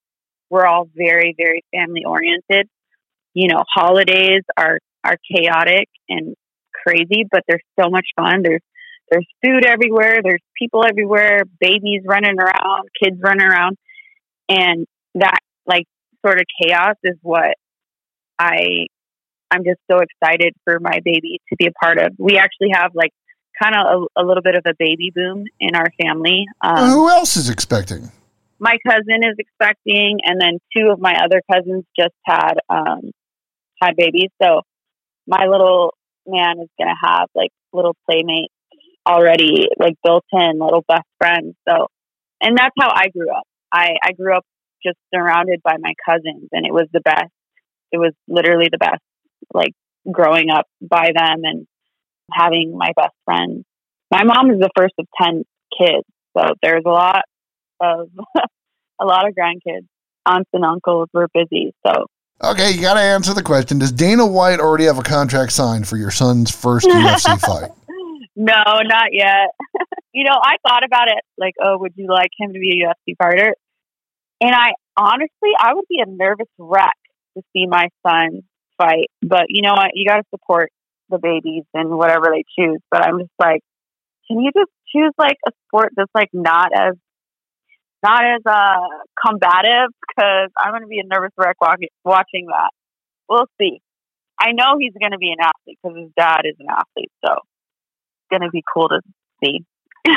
we're 0.51 0.67
all 0.67 0.89
very, 0.95 1.35
very 1.37 1.65
family 1.75 2.05
oriented. 2.07 2.69
You 3.35 3.49
know, 3.49 3.65
holidays 3.67 4.43
are, 4.57 4.79
are 5.05 5.17
chaotic 5.35 5.89
and 6.09 6.35
crazy, 6.73 7.25
but 7.31 7.43
they're 7.49 7.61
so 7.81 7.91
much 7.91 8.07
fun. 8.17 8.43
There's, 8.43 8.63
there's 9.11 9.27
food 9.45 9.67
everywhere. 9.67 10.21
There's 10.23 10.43
people 10.57 10.85
everywhere, 10.87 11.43
babies 11.61 12.03
running 12.05 12.37
around, 12.39 12.89
kids 13.03 13.17
running 13.23 13.47
around. 13.47 13.77
And 14.49 14.87
that 15.15 15.39
like 15.67 15.85
sort 16.25 16.39
of 16.39 16.47
chaos 16.63 16.97
is 17.05 17.17
what 17.23 17.55
I 18.39 18.87
I'm 19.51 19.65
just 19.65 19.81
so 19.91 19.99
excited 19.99 20.55
for 20.65 20.79
my 20.81 21.01
baby 21.05 21.41
to 21.49 21.57
be 21.57 21.67
a 21.67 21.73
part 21.73 21.99
of. 21.99 22.13
We 22.19 22.37
actually 22.37 22.71
have 22.73 22.93
like 22.95 23.13
kind 23.61 23.75
of 23.75 24.09
a, 24.17 24.23
a, 24.23 24.25
little 24.25 24.43
bit 24.43 24.57
of 24.57 24.65
a 24.67 24.75
baby 24.79 25.11
boom 25.15 25.45
in 25.59 25.75
our 25.75 25.87
family. 26.03 26.45
Um, 26.61 26.91
who 26.91 27.09
else 27.09 27.37
is 27.37 27.49
expecting? 27.49 28.11
My 28.59 28.77
cousin 28.87 29.23
is 29.23 29.37
expecting, 29.39 30.19
and 30.25 30.41
then 30.41 30.59
two 30.77 30.91
of 30.91 31.01
my 31.01 31.15
other 31.25 31.43
cousins 31.51 31.85
just 31.99 32.15
had 32.25 32.55
um, 32.69 33.11
had 33.81 33.97
babies. 33.97 34.31
So 34.43 34.63
my 35.27 35.47
little 35.47 35.95
man 36.27 36.61
is 36.61 36.69
going 36.79 36.89
to 36.89 37.09
have 37.09 37.29
like 37.35 37.51
little 37.73 37.97
playmates 38.09 38.53
already, 39.09 39.69
like 39.79 39.95
built 40.05 40.25
in 40.33 40.59
little 40.59 40.85
best 40.87 41.07
friends. 41.19 41.55
So, 41.69 41.89
and 42.41 42.57
that's 42.57 42.75
how 42.79 42.91
I 42.95 43.09
grew 43.09 43.31
up. 43.31 43.45
I, 43.73 43.95
I 44.03 44.13
grew 44.13 44.37
up 44.37 44.45
just 44.85 44.99
surrounded 45.13 45.61
by 45.63 45.77
my 45.79 45.95
cousins, 46.07 46.49
and 46.53 46.67
it 46.67 46.73
was 46.73 46.87
the 46.93 47.01
best. 47.01 47.31
It 47.91 47.99
was 47.99 48.13
literally 48.29 48.69
the 48.71 48.79
best, 48.79 49.03
like 49.53 49.73
growing 50.11 50.51
up 50.51 50.67
by 50.81 51.13
them 51.15 51.43
and 51.43 51.67
having 52.33 52.77
my 52.77 52.93
best 52.97 53.15
friends. 53.25 53.65
My 54.11 54.25
mom 54.25 54.51
is 54.51 54.61
the 54.61 54.71
first 54.77 54.95
of 54.99 55.07
10 55.21 55.45
kids, 55.77 56.05
so 56.37 56.45
there's 56.63 56.85
a 56.87 56.91
lot 56.91 57.23
of 57.81 58.09
a 59.01 59.05
lot 59.05 59.27
of 59.27 59.35
grandkids. 59.35 59.87
Aunts 60.27 60.51
and 60.53 60.65
uncles 60.65 61.09
were 61.15 61.29
busy, 61.33 61.73
so 61.87 62.05
Okay, 62.43 62.71
you 62.71 62.81
got 62.81 62.95
to 62.95 63.01
answer 63.01 63.35
the 63.35 63.43
question. 63.43 63.81
Does 63.81 63.91
Dana 63.91 64.25
White 64.25 64.61
already 64.61 64.85
have 64.85 64.99
a 64.99 65.03
contract 65.03 65.51
signed 65.51 65.89
for 65.89 65.97
your 65.97 66.13
son's 66.13 66.55
first 66.55 66.87
UFC 66.89 67.41
fight? 67.41 67.71
No, 68.39 68.55
not 68.55 69.09
yet. 69.11 69.51
you 70.15 70.23
know, 70.23 70.39
I 70.41 70.57
thought 70.65 70.85
about 70.85 71.09
it 71.09 71.25
like, 71.37 71.55
oh, 71.61 71.77
would 71.81 71.95
you 71.97 72.07
like 72.09 72.31
him 72.39 72.53
to 72.53 72.59
be 72.61 72.81
a 72.81 72.87
UFC 72.87 73.17
fighter? 73.21 73.53
And 74.41 74.55
I 74.55 74.75
honestly, 74.97 75.51
I 75.59 75.75
would 75.75 75.87
be 75.89 76.01
a 76.01 76.09
nervous 76.09 76.47
wreck 76.57 76.95
to 77.37 77.43
see 77.53 77.67
my 77.67 77.89
son 78.07 78.43
fight. 78.79 79.11
But 79.21 79.47
you 79.49 79.63
know 79.63 79.73
what? 79.73 79.91
You 79.95 80.09
got 80.09 80.19
to 80.19 80.25
support 80.31 80.71
the 81.11 81.19
babies 81.19 81.65
and 81.75 81.91
whatever 81.91 82.27
they 82.31 82.45
choose. 82.57 82.79
But 82.93 83.03
I'm 83.03 83.19
just 83.19 83.33
like, 83.41 83.61
can 84.29 84.39
you 84.39 84.53
just 84.57 84.71
choose 84.95 85.13
like 85.19 85.37
a 85.45 85.51
sport 85.67 85.95
that's 85.97 86.13
like 86.15 86.31
not 86.33 86.71
as 86.73 86.95
not 88.05 88.23
as 88.25 88.43
uh 88.47 88.87
combative? 89.21 89.91
Because 90.07 90.51
I'm 90.57 90.71
going 90.71 90.83
to 90.83 90.87
be 90.87 91.01
a 91.01 91.13
nervous 91.13 91.33
wreck 91.37 91.57
watching 91.61 92.47
that. 92.47 92.71
We'll 93.29 93.51
see. 93.61 93.81
I 94.41 94.53
know 94.53 94.79
he's 94.79 94.95
going 94.95 95.11
to 95.11 95.19
be 95.19 95.35
an 95.37 95.43
athlete 95.43 95.79
because 95.83 95.99
his 95.99 96.13
dad 96.17 96.43
is 96.45 96.55
an 96.61 96.67
athlete, 96.71 97.11
so 97.27 97.43
going 98.31 98.43
to 98.43 98.51
be 98.51 98.63
cool 98.73 98.89
to 98.89 99.01
see. 99.43 99.65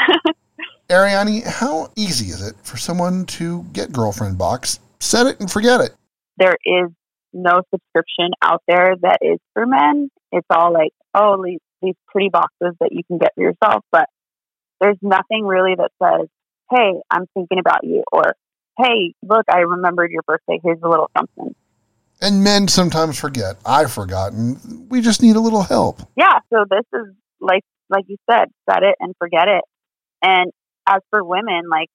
Arianny, 0.90 1.46
how 1.46 1.92
easy 1.96 2.28
is 2.28 2.46
it 2.46 2.56
for 2.64 2.78
someone 2.78 3.26
to 3.26 3.64
get 3.74 3.94
Girlfriend 3.94 4.38
Box, 4.38 4.80
set 5.00 5.28
it 5.28 5.40
and 5.40 5.50
forget 5.50 5.82
it? 5.82 5.96
There 6.38 6.58
is 6.66 6.90
no 7.34 7.62
subscription 7.74 8.32
out 8.42 8.62
there 8.68 8.96
that 9.02 9.20
is 9.22 9.40
for 9.54 9.66
men. 9.66 10.10
It's 10.32 10.48
all 10.50 10.74
like, 10.74 10.92
oh, 11.14 11.44
these, 11.44 11.60
these 11.82 11.96
pretty 12.08 12.30
boxes 12.30 12.76
that 12.80 12.92
you 12.92 13.04
can 13.08 13.18
get 13.18 13.34
for 13.36 13.42
yourself, 13.42 13.86
but 13.92 14.08
there's 14.82 14.98
nothing 15.02 15.46
really 15.46 15.76
that 15.76 15.92
says, 16.02 16.28
hey, 16.72 16.94
I'm 17.10 17.26
thinking 17.34 17.60
about 17.60 17.84
you, 17.84 18.04
or 18.12 18.36
hey, 18.78 19.14
look, 19.24 19.46
I 19.50 19.60
remembered 19.60 20.12
your 20.12 20.24
birthday. 20.24 20.60
Here's 20.64 20.82
a 20.84 20.90
little 20.90 21.10
something. 21.18 21.56
And 22.22 22.44
men 22.44 22.68
sometimes 22.68 23.20
forget. 23.20 23.58
I've 23.66 23.92
forgotten. 23.92 24.88
We 24.90 25.02
just 25.02 25.22
need 25.22 25.36
a 25.36 25.40
little 25.40 25.64
help. 25.64 26.02
Yeah. 26.16 26.40
So 26.54 26.66
this 26.70 26.86
is 26.94 27.14
like, 27.40 27.64
like 27.92 28.06
you 28.08 28.18
said, 28.30 28.46
set 28.70 28.84
it 28.84 28.96
and 29.00 29.14
forget 29.20 29.48
it. 29.48 29.64
And 30.24 30.52
as 30.88 31.02
for 31.10 31.24
women, 31.24 31.64
like, 31.70 31.90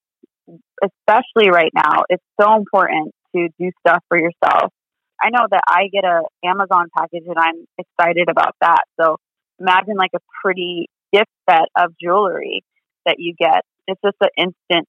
especially 0.83 1.51
right 1.51 1.73
now, 1.75 2.05
it's 2.09 2.23
so 2.41 2.55
important 2.55 3.13
to 3.35 3.49
do 3.59 3.71
stuff 3.81 4.03
for 4.09 4.19
yourself. 4.19 4.73
I 5.21 5.31
know 5.31 5.47
that 5.51 5.63
I 5.67 5.89
get 5.93 6.05
a 6.05 6.23
Amazon 6.45 6.89
package 6.97 7.25
and 7.27 7.39
I'm 7.39 7.67
excited 7.79 8.29
about 8.29 8.55
that. 8.61 8.83
So 9.01 9.17
imagine 9.59 9.97
like 9.97 10.11
a 10.15 10.21
pretty 10.43 10.89
gift 11.13 11.31
set 11.49 11.69
of 11.77 11.93
jewelry 12.01 12.63
that 13.07 13.17
you 13.19 13.35
get. 13.39 13.63
It's 13.87 14.01
just 14.05 14.17
an 14.21 14.29
instant 14.37 14.87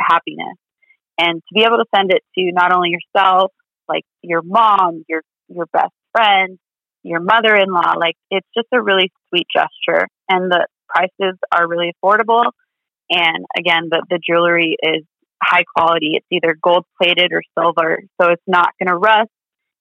happiness. 0.00 0.56
And 1.18 1.36
to 1.40 1.54
be 1.54 1.62
able 1.62 1.78
to 1.78 1.86
send 1.94 2.12
it 2.12 2.22
to 2.38 2.52
not 2.52 2.72
only 2.72 2.90
yourself, 2.90 3.52
like 3.88 4.04
your 4.22 4.42
mom, 4.42 5.04
your 5.08 5.22
your 5.48 5.66
best 5.72 5.92
friend, 6.12 6.58
your 7.02 7.20
mother-in-law, 7.20 7.94
like 7.98 8.16
it's 8.30 8.46
just 8.56 8.68
a 8.72 8.82
really 8.82 9.10
sweet 9.28 9.46
gesture. 9.54 10.06
And 10.28 10.50
the 10.50 10.66
prices 10.88 11.38
are 11.52 11.68
really 11.68 11.92
affordable 12.02 12.50
and 13.10 13.44
again, 13.56 13.88
the, 13.90 14.04
the 14.10 14.18
jewelry 14.18 14.76
is 14.82 15.04
high 15.42 15.64
quality. 15.76 16.12
It's 16.14 16.26
either 16.30 16.56
gold 16.60 16.84
plated 17.00 17.32
or 17.32 17.42
silver. 17.58 18.02
So 18.20 18.30
it's 18.30 18.42
not 18.46 18.70
going 18.78 18.88
to 18.88 18.96
rust. 18.96 19.30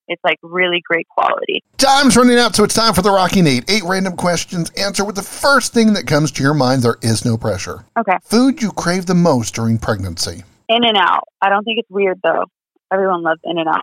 It's 0.08 0.22
like 0.24 0.38
really 0.44 0.84
great 0.88 1.08
quality. 1.10 1.64
Time's 1.78 2.16
running 2.16 2.38
out, 2.38 2.56
so 2.56 2.64
it's 2.64 2.76
time 2.76 2.94
for 2.94 3.02
the 3.02 3.10
Rocky 3.10 3.42
Nate. 3.42 3.68
Eight 3.68 3.82
random 3.84 4.16
questions. 4.16 4.70
Answer 4.72 5.04
with 5.04 5.16
the 5.16 5.24
first 5.24 5.74
thing 5.74 5.94
that 5.94 6.06
comes 6.06 6.32
to 6.34 6.44
your 6.44 6.54
mind. 6.54 6.84
There 6.84 6.98
is 7.02 7.26
no 7.26 7.38
pressure. 7.38 7.86
Okay. 7.98 8.18
Food 8.22 8.62
you 8.62 8.72
crave 8.72 9.08
the 9.08 9.16
most 9.16 9.56
during 9.56 9.80
pregnancy. 9.80 10.44
In 10.70 10.84
and 10.84 10.98
out. 10.98 11.28
I 11.42 11.50
don't 11.50 11.64
think 11.64 11.80
it's 11.80 11.90
weird 11.90 12.20
though. 12.24 12.46
Everyone 12.94 13.24
loves 13.24 13.40
In 13.44 13.58
and 13.58 13.68
Out. 13.68 13.82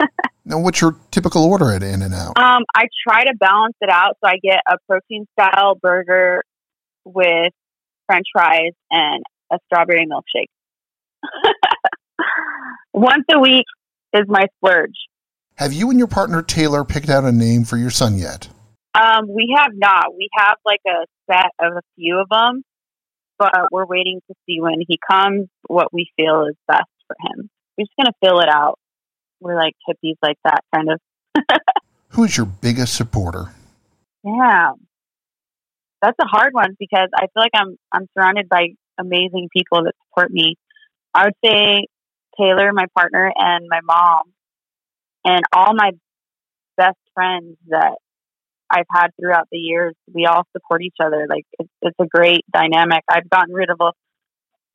now, 0.48 0.58
what's 0.58 0.80
your 0.80 0.96
typical 1.10 1.44
order 1.44 1.70
at 1.72 1.82
In 1.82 2.02
and 2.02 2.14
Out? 2.14 2.38
Um, 2.38 2.64
I 2.74 2.86
try 3.06 3.24
to 3.24 3.34
balance 3.38 3.76
it 3.80 3.90
out, 3.90 4.16
so 4.22 4.28
I 4.28 4.38
get 4.42 4.60
a 4.66 4.76
protein 4.88 5.26
style 5.38 5.74
burger 5.80 6.42
with 7.04 7.52
french 8.08 8.26
fries, 8.32 8.72
and 8.90 9.22
a 9.52 9.58
strawberry 9.66 10.06
milkshake. 10.06 10.48
Once 12.92 13.24
a 13.32 13.38
week 13.38 13.66
is 14.14 14.24
my 14.26 14.46
splurge. 14.56 14.96
Have 15.56 15.72
you 15.72 15.90
and 15.90 15.98
your 15.98 16.08
partner 16.08 16.42
Taylor 16.42 16.84
picked 16.84 17.10
out 17.10 17.24
a 17.24 17.32
name 17.32 17.64
for 17.64 17.76
your 17.76 17.90
son 17.90 18.16
yet? 18.16 18.48
Um, 18.94 19.28
we 19.28 19.54
have 19.56 19.72
not. 19.74 20.14
We 20.16 20.28
have 20.32 20.56
like 20.64 20.80
a 20.86 21.04
set 21.30 21.50
of 21.60 21.76
a 21.76 21.82
few 21.96 22.18
of 22.18 22.28
them, 22.30 22.62
but 23.38 23.52
we're 23.70 23.86
waiting 23.86 24.20
to 24.28 24.34
see 24.46 24.60
when 24.60 24.80
he 24.86 24.98
comes 25.10 25.48
what 25.66 25.92
we 25.92 26.08
feel 26.16 26.46
is 26.48 26.56
best 26.66 26.88
for 27.06 27.16
him. 27.20 27.50
We're 27.76 27.84
just 27.84 27.92
gonna 27.98 28.14
fill 28.24 28.40
it 28.40 28.48
out. 28.48 28.78
We're 29.40 29.56
like 29.56 29.74
hippies 29.88 30.16
like 30.22 30.38
that 30.44 30.64
kind 30.74 30.88
of. 30.90 31.00
Who's 32.10 32.36
your 32.36 32.46
biggest 32.46 32.94
supporter? 32.94 33.52
Yeah, 34.24 34.72
that's 36.02 36.16
a 36.20 36.26
hard 36.26 36.52
one 36.52 36.76
because 36.78 37.08
I 37.14 37.26
feel 37.26 37.42
like 37.42 37.52
I'm 37.54 37.76
I'm 37.92 38.06
surrounded 38.16 38.48
by 38.48 38.68
amazing 38.98 39.48
people 39.54 39.84
that 39.84 39.94
support 40.08 40.30
me. 40.30 40.56
I 41.14 41.26
would 41.26 41.34
say 41.44 41.86
Taylor, 42.38 42.72
my 42.72 42.86
partner, 42.94 43.32
and 43.34 43.66
my 43.68 43.80
mom, 43.82 44.22
and 45.24 45.42
all 45.52 45.74
my 45.74 45.92
best 46.76 46.98
friends 47.14 47.56
that 47.68 47.96
I've 48.70 48.86
had 48.90 49.08
throughout 49.20 49.48
the 49.50 49.58
years. 49.58 49.94
We 50.12 50.26
all 50.26 50.42
support 50.52 50.82
each 50.82 50.96
other. 51.02 51.26
Like 51.28 51.44
it's, 51.58 51.70
it's 51.82 51.96
a 52.00 52.06
great 52.06 52.44
dynamic. 52.52 53.04
I've 53.08 53.28
gotten 53.28 53.54
rid 53.54 53.70
of 53.70 53.78
a, 53.80 53.92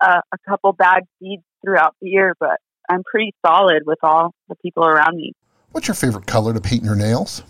a, 0.06 0.22
a 0.34 0.38
couple 0.48 0.74
bad 0.74 1.04
seeds 1.20 1.44
throughout 1.64 1.96
the 2.02 2.10
year, 2.10 2.36
but 2.40 2.60
I'm 2.90 3.04
pretty 3.04 3.34
solid 3.46 3.84
with 3.86 4.00
all 4.04 4.34
the 4.50 4.56
people 4.56 4.86
around 4.86 5.16
me. 5.18 5.34
What's 5.72 5.88
your 5.88 5.96
favorite 5.96 6.28
color 6.28 6.54
to 6.54 6.62
paint 6.62 6.84
your 6.84 6.96
nails? 6.96 7.44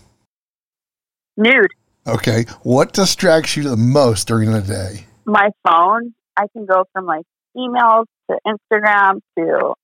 Nude. 1.36 1.72
Okay. 2.06 2.44
What 2.62 2.92
distracts 2.92 3.56
you 3.56 3.64
the 3.64 3.76
most 3.76 4.28
during 4.28 4.52
the 4.52 4.60
day? 4.60 5.06
My 5.24 5.50
phone. 5.66 6.14
I 6.36 6.46
can 6.52 6.66
go 6.66 6.84
from 6.92 7.06
like 7.06 7.24
emails 7.56 8.06
to 8.30 8.38
Instagram 8.46 9.20
to, 9.38 9.74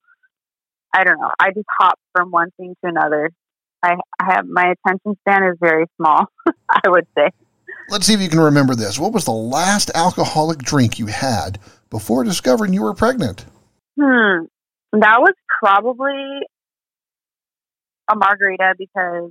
I 0.93 1.05
don't 1.05 1.21
know. 1.21 1.31
I 1.39 1.51
just 1.51 1.67
hop 1.79 1.99
from 2.13 2.31
one 2.31 2.51
thing 2.57 2.75
to 2.83 2.91
another. 2.91 3.31
I, 3.83 3.97
I 4.21 4.35
have 4.35 4.47
my 4.47 4.75
attention 4.87 5.17
span 5.21 5.45
is 5.45 5.57
very 5.61 5.87
small, 5.97 6.27
I 6.69 6.89
would 6.89 7.07
say. 7.17 7.31
Let's 7.89 8.07
see 8.07 8.15
if 8.15 8.21
you 8.21 8.29
can 8.29 8.41
remember 8.41 8.75
this. 8.75 8.99
What 8.99 9.13
was 9.13 9.25
the 9.25 9.33
last 9.33 9.91
alcoholic 9.95 10.59
drink 10.59 10.99
you 10.99 11.07
had 11.07 11.59
before 11.89 12.25
discovering 12.25 12.73
you 12.73 12.83
were 12.83 12.95
pregnant? 12.95 13.47
Hmm. 14.01 14.45
That 14.93 15.21
was 15.21 15.35
probably 15.63 16.41
a 18.11 18.17
margarita 18.17 18.75
because 18.77 19.31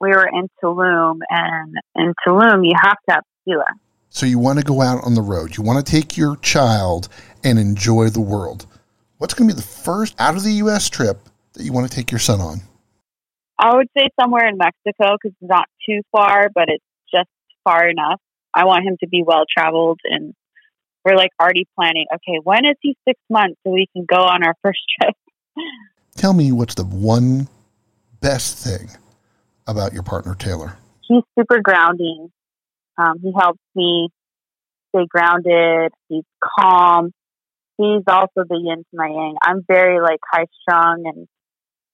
we 0.00 0.10
were 0.10 0.28
in 0.28 0.48
Tulum, 0.62 1.20
and 1.28 1.74
in 1.94 2.14
Tulum 2.26 2.66
you 2.66 2.74
have 2.80 2.96
to 3.08 3.14
have 3.14 3.24
tequila. 3.44 3.66
So 4.10 4.26
you 4.26 4.38
want 4.38 4.58
to 4.58 4.64
go 4.64 4.80
out 4.80 5.04
on 5.04 5.14
the 5.14 5.22
road. 5.22 5.56
You 5.56 5.62
want 5.62 5.84
to 5.84 5.92
take 5.92 6.16
your 6.16 6.36
child 6.36 7.08
and 7.44 7.58
enjoy 7.58 8.08
the 8.08 8.20
world. 8.20 8.66
What's 9.18 9.34
going 9.34 9.48
to 9.48 9.54
be 9.54 9.60
the 9.60 9.66
first 9.66 10.14
out 10.18 10.36
of 10.36 10.44
the 10.44 10.52
U.S. 10.52 10.88
trip 10.88 11.18
that 11.54 11.62
you 11.62 11.72
want 11.72 11.88
to 11.88 11.94
take 11.94 12.10
your 12.10 12.20
son 12.20 12.40
on? 12.40 12.60
I 13.58 13.74
would 13.74 13.88
say 13.96 14.08
somewhere 14.20 14.48
in 14.48 14.56
Mexico 14.56 15.16
because 15.20 15.36
it's 15.40 15.50
not 15.50 15.68
too 15.88 16.00
far, 16.12 16.48
but 16.54 16.64
it's 16.68 16.84
just 17.12 17.28
far 17.64 17.88
enough. 17.88 18.20
I 18.54 18.64
want 18.64 18.84
him 18.84 18.96
to 19.00 19.08
be 19.08 19.22
well 19.24 19.44
traveled, 19.52 20.00
and 20.04 20.32
we're 21.08 21.16
like 21.16 21.30
already 21.40 21.66
planning. 21.76 22.06
Okay, 22.14 22.40
when 22.42 22.64
is 22.64 22.76
he 22.80 22.96
six 23.06 23.20
months 23.30 23.56
so 23.64 23.72
we 23.72 23.86
can 23.92 24.04
go 24.08 24.16
on 24.16 24.44
our 24.44 24.54
first 24.62 24.80
trip? 25.00 25.14
Tell 26.16 26.32
me 26.32 26.52
what's 26.52 26.74
the 26.74 26.84
one 26.84 27.48
best 28.20 28.58
thing 28.58 28.90
about 29.66 29.92
your 29.92 30.02
partner 30.02 30.34
Taylor? 30.34 30.76
He's 31.02 31.22
super 31.38 31.60
grounding. 31.62 32.30
Um, 32.96 33.20
he 33.22 33.32
helps 33.38 33.60
me 33.74 34.08
stay 34.94 35.06
grounded. 35.08 35.92
He's 36.08 36.24
calm. 36.42 37.12
He's 37.76 38.02
also 38.08 38.44
the 38.48 38.56
yin 38.56 38.78
to 38.78 38.94
my 38.94 39.06
yang. 39.06 39.36
I'm 39.40 39.64
very 39.66 40.00
like 40.00 40.18
high 40.30 40.46
strung 40.62 41.04
and 41.06 41.28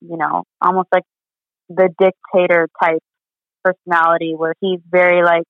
you 0.01 0.17
know 0.17 0.45
almost 0.61 0.89
like 0.93 1.05
the 1.69 1.89
dictator 1.99 2.69
type 2.83 3.03
personality 3.63 4.35
where 4.37 4.55
he's 4.61 4.81
very 4.91 5.23
like 5.23 5.45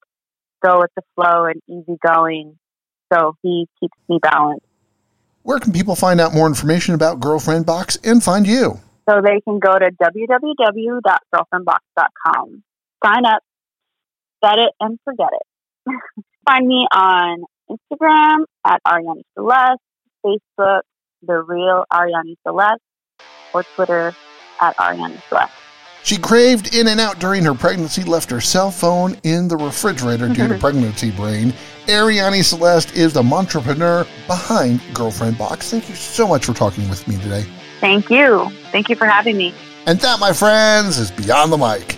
go 0.65 0.81
with 0.81 0.91
the 0.97 1.03
flow 1.15 1.45
and 1.45 1.61
easygoing. 1.69 2.59
So 3.15 3.37
he 3.43 3.69
keeps 3.81 3.97
me 4.09 4.19
balanced. 4.21 4.67
Where 5.43 5.59
can 5.59 5.73
people 5.73 5.95
find 5.95 6.21
out 6.21 6.35
more 6.35 6.47
information 6.47 6.95
about 6.95 7.21
Girlfriend 7.21 7.67
Box 7.67 7.99
and 8.03 8.23
find 8.23 8.47
you? 8.47 8.81
So 9.09 9.21
they 9.23 9.43
can 9.43 9.59
go 9.59 9.79
to 9.79 9.91
www.girlfriendbox.com, 9.91 12.63
sign 13.05 13.27
up, 13.27 13.43
set 14.43 14.59
it, 14.59 14.73
and 14.81 14.99
forget 15.05 15.29
it. 15.33 15.43
find 16.47 16.67
me 16.67 16.87
on 16.91 17.45
Instagram 17.71 18.47
at 18.65 18.81
Arianny 18.87 19.25
Celeste, 19.35 19.83
Facebook, 20.25 20.81
The 21.23 21.43
Real 21.43 21.85
Arianny 21.93 22.37
Celeste, 22.47 22.81
or 23.53 23.65
Twitter 23.75 24.17
at 24.61 24.75
Arianny 24.79 25.21
Celeste. 25.29 25.64
She 26.05 26.19
craved 26.19 26.75
in 26.75 26.87
and 26.89 27.01
out 27.01 27.19
during 27.19 27.45
her 27.45 27.55
pregnancy, 27.55 28.05
left 28.05 28.31
her 28.31 28.41
cell 28.41 28.71
phone 28.71 29.17
in 29.23 29.49
the 29.49 29.57
refrigerator 29.57 30.29
due 30.29 30.49
to 30.49 30.59
pregnancy 30.61 31.11
brain. 31.11 31.55
Arianny 31.87 32.45
Celeste 32.45 32.95
is 32.95 33.15
the 33.15 33.23
entrepreneur 33.23 34.07
behind 34.27 34.83
Girlfriend 34.93 35.39
Box. 35.39 35.71
Thank 35.71 35.89
you 35.89 35.95
so 35.95 36.29
much 36.29 36.45
for 36.45 36.53
talking 36.53 36.91
with 36.91 37.09
me 37.09 37.17
today. 37.17 37.47
Thank 37.81 38.11
you. 38.11 38.51
Thank 38.71 38.91
you 38.91 38.97
for 38.97 39.07
having 39.07 39.39
me. 39.39 39.55
And 39.87 39.99
that, 40.01 40.21
my 40.21 40.35
friends, 40.35 40.99
is 40.99 41.11
Beyond 41.11 41.51
the 41.51 41.57
Mic. 41.57 41.97